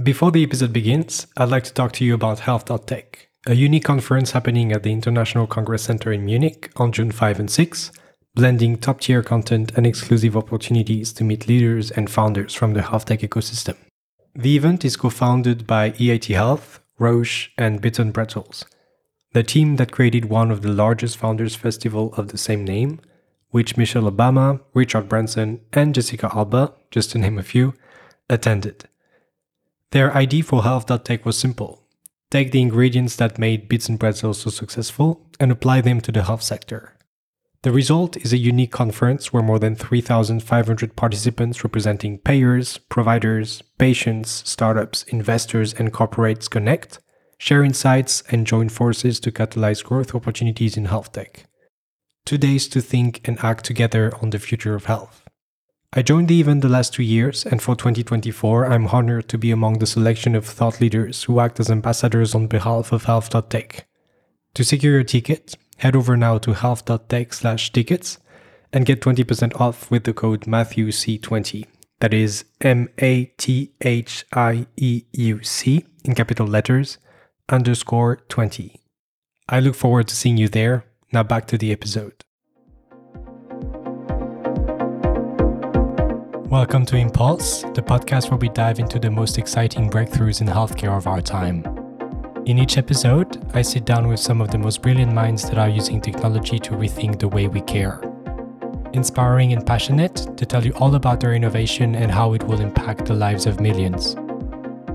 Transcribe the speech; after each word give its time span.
Before 0.00 0.30
the 0.30 0.42
episode 0.42 0.72
begins, 0.72 1.26
I'd 1.36 1.50
like 1.50 1.64
to 1.64 1.74
talk 1.74 1.92
to 1.92 2.04
you 2.04 2.14
about 2.14 2.40
Health.tech, 2.40 3.28
a 3.46 3.54
unique 3.54 3.84
conference 3.84 4.30
happening 4.30 4.72
at 4.72 4.84
the 4.84 4.90
International 4.90 5.46
Congress 5.46 5.82
Center 5.82 6.10
in 6.10 6.24
Munich 6.24 6.72
on 6.76 6.92
June 6.92 7.10
5 7.10 7.40
and 7.40 7.50
6, 7.50 7.92
blending 8.34 8.78
top 8.78 9.02
tier 9.02 9.22
content 9.22 9.70
and 9.76 9.86
exclusive 9.86 10.34
opportunities 10.34 11.12
to 11.12 11.24
meet 11.24 11.46
leaders 11.46 11.90
and 11.90 12.08
founders 12.08 12.54
from 12.54 12.72
the 12.72 12.80
health 12.80 13.04
tech 13.04 13.20
ecosystem. 13.20 13.76
The 14.34 14.56
event 14.56 14.82
is 14.82 14.96
co 14.96 15.10
founded 15.10 15.66
by 15.66 15.90
EIT 15.90 16.34
Health, 16.34 16.80
Roche, 16.98 17.50
and 17.58 17.82
Bits 17.82 17.98
and 17.98 18.14
Pretzels, 18.14 18.64
the 19.34 19.42
team 19.42 19.76
that 19.76 19.92
created 19.92 20.24
one 20.24 20.50
of 20.50 20.62
the 20.62 20.72
largest 20.72 21.18
founders 21.18 21.54
festival 21.54 22.14
of 22.14 22.28
the 22.28 22.38
same 22.38 22.64
name, 22.64 22.98
which 23.50 23.76
Michelle 23.76 24.10
Obama, 24.10 24.58
Richard 24.72 25.10
Branson, 25.10 25.60
and 25.74 25.94
Jessica 25.94 26.30
Alba, 26.34 26.72
just 26.90 27.10
to 27.10 27.18
name 27.18 27.38
a 27.38 27.42
few, 27.42 27.74
attended. 28.30 28.88
Their 29.92 30.14
idea 30.16 30.42
for 30.42 30.62
health.tech 30.62 31.26
was 31.26 31.38
simple. 31.38 31.86
Take 32.30 32.50
the 32.50 32.62
ingredients 32.62 33.16
that 33.16 33.38
made 33.38 33.68
Bits 33.68 33.90
and 33.90 34.00
Pretzels 34.00 34.40
so 34.40 34.48
successful 34.48 35.26
and 35.38 35.52
apply 35.52 35.82
them 35.82 36.00
to 36.00 36.10
the 36.10 36.22
health 36.22 36.42
sector. 36.42 36.96
The 37.60 37.72
result 37.72 38.16
is 38.16 38.32
a 38.32 38.38
unique 38.38 38.72
conference 38.72 39.34
where 39.34 39.42
more 39.42 39.58
than 39.58 39.76
3,500 39.76 40.96
participants 40.96 41.62
representing 41.62 42.18
payers, 42.18 42.78
providers, 42.78 43.62
patients, 43.76 44.42
startups, 44.48 45.02
investors, 45.04 45.74
and 45.74 45.92
corporates 45.92 46.48
connect, 46.48 46.98
share 47.36 47.62
insights, 47.62 48.22
and 48.30 48.46
join 48.46 48.70
forces 48.70 49.20
to 49.20 49.30
catalyze 49.30 49.84
growth 49.84 50.14
opportunities 50.14 50.78
in 50.78 50.86
health 50.86 51.12
tech. 51.12 51.44
Two 52.24 52.38
days 52.38 52.66
to 52.68 52.80
think 52.80 53.20
and 53.28 53.38
act 53.44 53.66
together 53.66 54.10
on 54.22 54.30
the 54.30 54.38
future 54.38 54.74
of 54.74 54.86
health. 54.86 55.21
I 55.94 56.00
joined 56.00 56.28
the 56.28 56.40
event 56.40 56.62
the 56.62 56.70
last 56.70 56.94
two 56.94 57.02
years, 57.02 57.44
and 57.44 57.60
for 57.60 57.76
2024, 57.76 58.72
I'm 58.72 58.86
honored 58.86 59.28
to 59.28 59.36
be 59.36 59.50
among 59.50 59.78
the 59.78 59.86
selection 59.86 60.34
of 60.34 60.46
thought 60.46 60.80
leaders 60.80 61.24
who 61.24 61.38
act 61.38 61.60
as 61.60 61.70
ambassadors 61.70 62.34
on 62.34 62.46
behalf 62.46 62.92
of 62.92 63.04
health.tech. 63.04 63.86
To 64.54 64.64
secure 64.64 64.94
your 64.94 65.04
ticket, 65.04 65.54
head 65.76 65.94
over 65.94 66.16
now 66.16 66.38
to 66.38 66.54
health.tech 66.54 67.34
slash 67.34 67.72
tickets 67.72 68.18
and 68.72 68.86
get 68.86 69.02
20% 69.02 69.60
off 69.60 69.90
with 69.90 70.04
the 70.04 70.14
code 70.14 70.42
MatthewC20. 70.42 71.66
That 72.00 72.14
is 72.14 72.46
M 72.62 72.88
A 72.98 73.26
T 73.36 73.72
H 73.82 74.24
I 74.32 74.66
E 74.78 75.02
U 75.12 75.42
C 75.42 75.84
in 76.04 76.14
capital 76.14 76.46
letters 76.46 76.96
underscore 77.50 78.16
20. 78.30 78.80
I 79.46 79.60
look 79.60 79.74
forward 79.74 80.08
to 80.08 80.16
seeing 80.16 80.38
you 80.38 80.48
there. 80.48 80.86
Now 81.12 81.22
back 81.22 81.46
to 81.48 81.58
the 81.58 81.70
episode. 81.70 82.24
Welcome 86.52 86.84
to 86.84 86.98
Impulse, 86.98 87.62
the 87.62 87.80
podcast 87.80 88.30
where 88.30 88.36
we 88.36 88.50
dive 88.50 88.78
into 88.78 88.98
the 88.98 89.10
most 89.10 89.38
exciting 89.38 89.88
breakthroughs 89.88 90.42
in 90.42 90.46
healthcare 90.46 90.94
of 90.94 91.06
our 91.06 91.22
time. 91.22 91.64
In 92.44 92.58
each 92.58 92.76
episode, 92.76 93.42
I 93.54 93.62
sit 93.62 93.86
down 93.86 94.06
with 94.06 94.20
some 94.20 94.42
of 94.42 94.50
the 94.50 94.58
most 94.58 94.82
brilliant 94.82 95.14
minds 95.14 95.48
that 95.48 95.56
are 95.56 95.70
using 95.70 95.98
technology 95.98 96.58
to 96.58 96.72
rethink 96.72 97.18
the 97.18 97.26
way 97.26 97.48
we 97.48 97.62
care. 97.62 98.02
Inspiring 98.92 99.54
and 99.54 99.66
passionate 99.66 100.36
to 100.36 100.44
tell 100.44 100.62
you 100.62 100.72
all 100.72 100.94
about 100.94 101.20
their 101.20 101.32
innovation 101.32 101.94
and 101.94 102.12
how 102.12 102.34
it 102.34 102.42
will 102.42 102.60
impact 102.60 103.06
the 103.06 103.14
lives 103.14 103.46
of 103.46 103.58
millions. 103.58 104.14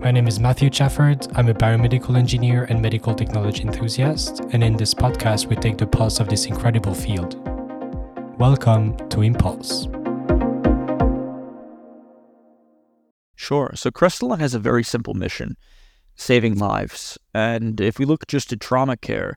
My 0.00 0.10
name 0.10 0.26
is 0.26 0.40
Mathieu 0.40 0.70
Chafford. 0.70 1.30
I'm 1.36 1.48
a 1.48 1.54
biomedical 1.54 2.18
engineer 2.18 2.64
and 2.64 2.82
medical 2.82 3.14
technology 3.14 3.62
enthusiast, 3.62 4.40
and 4.50 4.64
in 4.64 4.76
this 4.76 4.92
podcast, 4.92 5.46
we 5.46 5.54
take 5.54 5.78
the 5.78 5.86
pulse 5.86 6.18
of 6.18 6.28
this 6.28 6.46
incredible 6.46 6.94
field. 6.94 7.36
Welcome 8.40 8.96
to 9.10 9.22
Impulse. 9.22 9.86
Sure. 13.44 13.72
So 13.74 13.90
Cresilon 13.90 14.40
has 14.40 14.54
a 14.54 14.58
very 14.58 14.82
simple 14.82 15.12
mission 15.12 15.58
saving 16.16 16.56
lives. 16.56 17.18
And 17.34 17.78
if 17.78 17.98
we 17.98 18.06
look 18.06 18.26
just 18.26 18.54
at 18.54 18.60
trauma 18.60 18.96
care, 18.96 19.36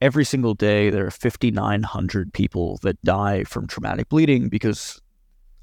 every 0.00 0.24
single 0.24 0.54
day 0.54 0.88
there 0.88 1.04
are 1.04 1.10
5,900 1.10 2.32
people 2.32 2.78
that 2.82 3.02
die 3.02 3.42
from 3.42 3.66
traumatic 3.66 4.08
bleeding 4.08 4.50
because 4.50 5.02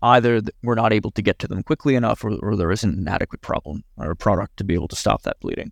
either 0.01 0.41
we're 0.63 0.75
not 0.75 0.91
able 0.91 1.11
to 1.11 1.21
get 1.21 1.39
to 1.39 1.47
them 1.47 1.63
quickly 1.63 1.95
enough 1.95 2.25
or, 2.25 2.35
or 2.43 2.57
there 2.57 2.73
isn't 2.73 2.99
an 2.99 3.07
adequate 3.07 3.39
problem 3.39 3.85
or 3.95 4.11
a 4.11 4.17
product 4.17 4.57
to 4.57 4.65
be 4.65 4.73
able 4.73 4.89
to 4.89 4.97
stop 4.97 5.21
that 5.21 5.39
bleeding. 5.39 5.71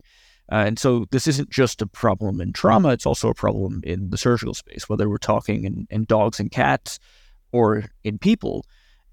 Uh, 0.49 0.63
and 0.67 0.79
so 0.79 1.05
this 1.11 1.27
isn't 1.27 1.49
just 1.49 1.81
a 1.81 1.87
problem 1.87 2.39
in 2.39 2.53
trauma, 2.53 2.89
it's 2.93 3.05
also 3.05 3.27
a 3.27 3.35
problem 3.35 3.81
in 3.83 4.09
the 4.11 4.17
surgical 4.17 4.53
space, 4.53 4.87
whether 4.87 5.09
we're 5.09 5.17
talking 5.17 5.65
in, 5.65 5.85
in 5.89 6.05
dogs 6.05 6.39
and 6.39 6.49
cats 6.49 6.97
or 7.51 7.83
in 8.05 8.17
people. 8.17 8.65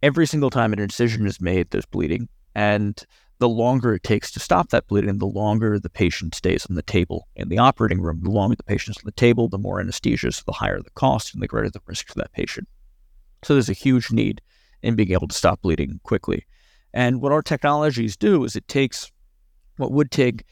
Every 0.05 0.27
single 0.27 0.51
time 0.51 0.73
an 0.73 0.79
incision 0.79 1.27
is 1.27 1.41
made, 1.41 1.71
there's 1.71 1.87
bleeding. 1.87 2.29
And 2.55 3.03
the 3.39 3.49
longer 3.49 3.95
it 3.95 4.05
takes 4.05 4.31
to 4.33 4.41
stop 4.41 4.69
that 4.69 4.87
bleeding, 4.87 5.19
the 5.19 5.27
longer 5.27 5.79
the 5.79 5.91
patient 5.91 6.35
stays 6.35 6.65
on 6.67 6.77
the 6.77 6.83
table 6.83 7.27
in 7.35 7.49
the 7.49 7.59
operating 7.59 8.01
room. 8.01 8.21
The 8.23 8.31
longer 8.31 8.55
the 8.55 8.63
patient's 8.63 8.99
on 8.99 9.07
the 9.07 9.13
table, 9.13 9.49
the 9.49 9.59
more 9.59 9.81
anesthesia, 9.81 10.31
so 10.31 10.43
the 10.47 10.53
higher 10.53 10.81
the 10.81 10.91
cost 10.91 11.35
and 11.35 11.43
the 11.43 11.49
greater 11.49 11.71
the 11.71 11.81
risk 11.87 12.09
for 12.09 12.15
that 12.21 12.33
patient. 12.33 12.69
So 13.43 13.55
there's 13.55 13.69
a 13.69 13.75
huge 13.75 14.13
need 14.13 14.41
in 14.83 14.95
being 14.95 15.13
able 15.13 15.29
to 15.29 15.35
stop 15.35 15.63
bleeding 15.63 16.01
quickly. 16.05 16.47
And 16.95 17.21
what 17.21 17.33
our 17.33 17.43
technologies 17.43 18.17
do 18.17 18.45
is 18.45 18.55
it 18.55 18.69
takes 18.69 19.11
what 19.77 19.93
would 19.93 20.11
take 20.11 20.45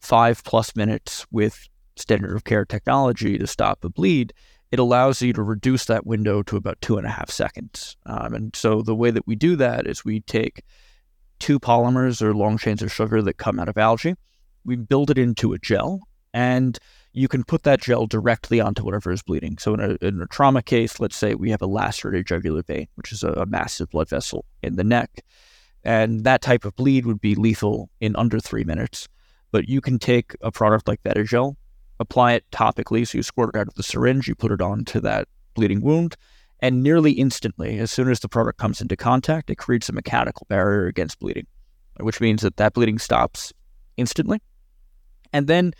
five 0.00 0.42
plus 0.44 0.74
minutes 0.74 1.26
with 1.30 1.68
standard 1.96 2.34
of 2.34 2.44
care 2.44 2.64
technology 2.64 3.36
to 3.38 3.46
stop 3.46 3.84
a 3.84 3.90
bleed, 3.90 4.32
it 4.70 4.78
allows 4.78 5.20
you 5.20 5.32
to 5.32 5.42
reduce 5.42 5.84
that 5.86 6.06
window 6.06 6.42
to 6.44 6.56
about 6.56 6.80
two 6.80 6.96
and 6.96 7.06
a 7.06 7.10
half 7.10 7.30
seconds. 7.30 7.96
Um, 8.06 8.34
and 8.34 8.56
so 8.56 8.82
the 8.82 8.94
way 8.94 9.10
that 9.10 9.26
we 9.26 9.34
do 9.34 9.56
that 9.56 9.86
is 9.86 10.04
we 10.04 10.20
take 10.20 10.62
two 11.40 11.58
polymers 11.58 12.22
or 12.22 12.34
long 12.34 12.58
chains 12.58 12.82
of 12.82 12.92
sugar 12.92 13.20
that 13.22 13.38
come 13.38 13.58
out 13.58 13.68
of 13.68 13.76
algae. 13.76 14.14
We 14.64 14.76
build 14.76 15.10
it 15.10 15.18
into 15.18 15.52
a 15.52 15.58
gel, 15.58 16.00
and 16.32 16.78
you 17.12 17.28
can 17.28 17.42
put 17.44 17.64
that 17.64 17.80
gel 17.80 18.06
directly 18.06 18.60
onto 18.60 18.84
whatever 18.84 19.10
is 19.10 19.22
bleeding. 19.22 19.58
So, 19.58 19.74
in 19.74 19.80
a, 19.80 20.06
in 20.06 20.20
a 20.20 20.26
trauma 20.26 20.62
case, 20.62 21.00
let's 21.00 21.16
say 21.16 21.34
we 21.34 21.50
have 21.50 21.62
a 21.62 21.66
lacerated 21.66 22.26
jugular 22.26 22.62
vein, 22.62 22.86
which 22.94 23.10
is 23.10 23.22
a, 23.22 23.32
a 23.32 23.46
massive 23.46 23.90
blood 23.90 24.08
vessel 24.08 24.44
in 24.62 24.76
the 24.76 24.84
neck. 24.84 25.24
And 25.82 26.24
that 26.24 26.42
type 26.42 26.64
of 26.64 26.76
bleed 26.76 27.06
would 27.06 27.20
be 27.20 27.34
lethal 27.34 27.88
in 28.00 28.14
under 28.16 28.38
three 28.38 28.64
minutes. 28.64 29.08
But 29.50 29.68
you 29.68 29.80
can 29.80 29.98
take 29.98 30.36
a 30.42 30.52
product 30.52 30.86
like 30.86 31.02
VetiGel, 31.02 31.56
apply 31.98 32.34
it 32.34 32.44
topically. 32.52 33.06
So, 33.06 33.18
you 33.18 33.22
squirt 33.22 33.50
it 33.54 33.58
out 33.58 33.68
of 33.68 33.74
the 33.74 33.82
syringe, 33.82 34.28
you 34.28 34.34
put 34.34 34.52
it 34.52 34.60
onto 34.60 35.00
that 35.00 35.26
bleeding 35.54 35.80
wound, 35.80 36.16
and 36.60 36.82
nearly 36.82 37.12
instantly, 37.12 37.78
as 37.78 37.90
soon 37.90 38.10
as 38.10 38.20
the 38.20 38.28
product 38.28 38.58
comes 38.58 38.80
into 38.80 38.96
contact, 38.96 39.50
it 39.50 39.56
creates 39.56 39.88
a 39.88 39.92
mechanical 39.92 40.46
barrier 40.48 40.86
against 40.86 41.18
bleeding, 41.18 41.46
which 41.98 42.20
means 42.20 42.42
that 42.42 42.56
that 42.56 42.74
bleeding 42.74 42.98
stops 42.98 43.52
instantly. 43.96 44.40
And 45.32 45.46
then 45.46 45.72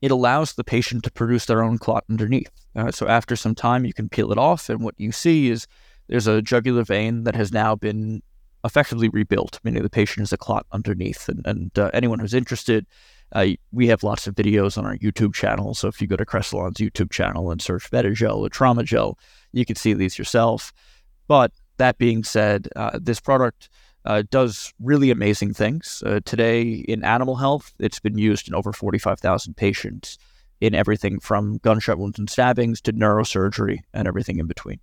it 0.00 0.10
allows 0.10 0.54
the 0.54 0.64
patient 0.64 1.02
to 1.04 1.10
produce 1.10 1.46
their 1.46 1.62
own 1.62 1.78
clot 1.78 2.04
underneath. 2.08 2.50
Uh, 2.76 2.92
so 2.92 3.08
after 3.08 3.34
some 3.34 3.54
time, 3.54 3.84
you 3.84 3.92
can 3.92 4.08
peel 4.08 4.30
it 4.30 4.38
off, 4.38 4.68
and 4.68 4.82
what 4.82 4.94
you 4.96 5.10
see 5.10 5.50
is 5.50 5.66
there's 6.06 6.26
a 6.26 6.40
jugular 6.40 6.84
vein 6.84 7.24
that 7.24 7.34
has 7.34 7.52
now 7.52 7.74
been 7.74 8.22
effectively 8.64 9.08
rebuilt, 9.08 9.60
meaning 9.62 9.82
the 9.82 9.90
patient 9.90 10.20
has 10.20 10.32
a 10.32 10.36
clot 10.36 10.66
underneath. 10.72 11.28
And, 11.28 11.46
and 11.46 11.78
uh, 11.78 11.90
anyone 11.92 12.18
who's 12.18 12.34
interested, 12.34 12.86
uh, 13.32 13.46
we 13.72 13.88
have 13.88 14.02
lots 14.02 14.26
of 14.26 14.34
videos 14.34 14.78
on 14.78 14.86
our 14.86 14.96
YouTube 14.96 15.34
channel. 15.34 15.74
So 15.74 15.88
if 15.88 16.00
you 16.00 16.06
go 16.06 16.16
to 16.16 16.24
Cresilon's 16.24 16.78
YouTube 16.78 17.10
channel 17.10 17.50
and 17.50 17.60
search 17.60 17.90
VetiGel 17.90 18.38
or 18.38 18.48
Trauma 18.48 18.82
Gel, 18.82 19.18
you 19.52 19.64
can 19.64 19.76
see 19.76 19.92
these 19.92 20.18
yourself. 20.18 20.72
But 21.26 21.52
that 21.76 21.98
being 21.98 22.24
said, 22.24 22.68
uh, 22.76 22.98
this 23.00 23.20
product 23.20 23.68
uh, 24.04 24.22
does 24.30 24.72
really 24.80 25.10
amazing 25.10 25.52
things. 25.52 26.02
Uh, 26.04 26.20
today 26.24 26.62
in 26.88 27.04
animal 27.04 27.36
health, 27.36 27.74
it's 27.78 28.00
been 28.00 28.16
used 28.16 28.48
in 28.48 28.54
over 28.54 28.72
45,000 28.72 29.54
patients 29.54 30.18
in 30.60 30.74
everything 30.74 31.20
from 31.20 31.58
gunshot 31.58 31.98
wounds 31.98 32.18
and 32.18 32.28
stabbings 32.28 32.80
to 32.80 32.92
neurosurgery 32.92 33.80
and 33.92 34.08
everything 34.08 34.38
in 34.38 34.46
between. 34.46 34.80